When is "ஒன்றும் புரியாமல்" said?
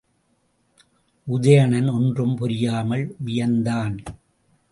1.89-3.15